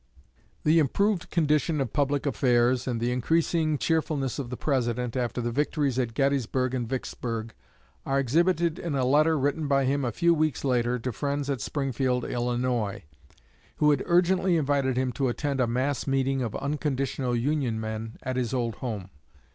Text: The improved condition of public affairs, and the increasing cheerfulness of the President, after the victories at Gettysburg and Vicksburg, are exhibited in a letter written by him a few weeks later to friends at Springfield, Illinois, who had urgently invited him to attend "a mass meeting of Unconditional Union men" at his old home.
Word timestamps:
The 0.63 0.79
improved 0.79 1.29
condition 1.29 1.79
of 1.79 1.93
public 1.93 2.25
affairs, 2.25 2.87
and 2.87 2.99
the 2.99 3.11
increasing 3.11 3.77
cheerfulness 3.77 4.39
of 4.39 4.49
the 4.49 4.57
President, 4.57 5.15
after 5.15 5.41
the 5.41 5.51
victories 5.51 5.99
at 5.99 6.15
Gettysburg 6.15 6.73
and 6.73 6.89
Vicksburg, 6.89 7.53
are 8.03 8.17
exhibited 8.19 8.79
in 8.79 8.95
a 8.95 9.05
letter 9.05 9.37
written 9.37 9.67
by 9.67 9.85
him 9.85 10.03
a 10.03 10.11
few 10.11 10.33
weeks 10.33 10.63
later 10.65 10.97
to 10.97 11.11
friends 11.11 11.51
at 11.51 11.61
Springfield, 11.61 12.25
Illinois, 12.25 13.03
who 13.75 13.91
had 13.91 14.01
urgently 14.07 14.57
invited 14.57 14.97
him 14.97 15.11
to 15.11 15.27
attend 15.27 15.59
"a 15.61 15.67
mass 15.67 16.07
meeting 16.07 16.41
of 16.41 16.55
Unconditional 16.55 17.35
Union 17.35 17.79
men" 17.79 18.17
at 18.23 18.37
his 18.37 18.55
old 18.55 18.73
home. 18.77 19.11